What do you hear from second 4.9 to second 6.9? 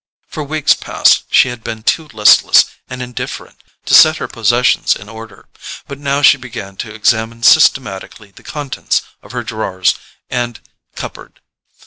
in order, but now she began